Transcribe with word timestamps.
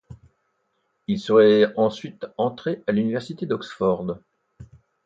Il 1.05 1.19
serait 1.19 1.71
ensuite 1.77 2.25
entré 2.39 2.81
à 2.87 2.91
l’université 2.91 3.45
d’Oxford. 3.45 4.15